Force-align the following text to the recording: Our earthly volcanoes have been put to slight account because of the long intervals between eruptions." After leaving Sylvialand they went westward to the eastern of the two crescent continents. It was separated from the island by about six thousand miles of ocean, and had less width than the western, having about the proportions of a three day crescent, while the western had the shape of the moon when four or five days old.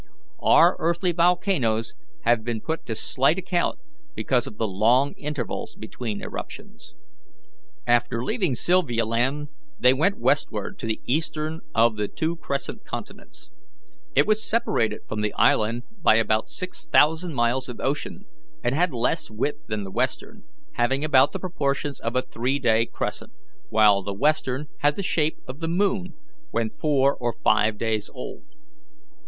Our 0.41 0.77
earthly 0.79 1.11
volcanoes 1.11 1.93
have 2.21 2.43
been 2.43 2.59
put 2.59 2.87
to 2.87 2.95
slight 2.95 3.37
account 3.37 3.77
because 4.15 4.47
of 4.47 4.57
the 4.57 4.67
long 4.67 5.13
intervals 5.13 5.75
between 5.75 6.23
eruptions." 6.23 6.95
After 7.85 8.23
leaving 8.25 8.55
Sylvialand 8.55 9.49
they 9.79 9.93
went 9.93 10.17
westward 10.17 10.79
to 10.79 10.87
the 10.87 10.99
eastern 11.05 11.59
of 11.75 11.97
the 11.97 12.07
two 12.07 12.35
crescent 12.37 12.83
continents. 12.83 13.51
It 14.15 14.25
was 14.25 14.43
separated 14.43 15.01
from 15.07 15.21
the 15.21 15.33
island 15.33 15.83
by 16.01 16.15
about 16.15 16.49
six 16.49 16.87
thousand 16.87 17.35
miles 17.35 17.69
of 17.69 17.79
ocean, 17.79 18.25
and 18.63 18.73
had 18.73 18.91
less 18.93 19.29
width 19.29 19.67
than 19.67 19.83
the 19.83 19.91
western, 19.91 20.43
having 20.77 21.05
about 21.05 21.31
the 21.31 21.37
proportions 21.39 21.99
of 21.99 22.15
a 22.15 22.23
three 22.23 22.57
day 22.57 22.87
crescent, 22.87 23.33
while 23.69 24.01
the 24.01 24.15
western 24.15 24.65
had 24.79 24.95
the 24.95 25.03
shape 25.03 25.37
of 25.47 25.59
the 25.59 25.67
moon 25.69 26.15
when 26.49 26.71
four 26.71 27.15
or 27.15 27.35
five 27.43 27.77
days 27.77 28.09
old. 28.15 28.45